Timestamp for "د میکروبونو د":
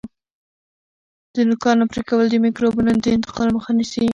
2.29-3.05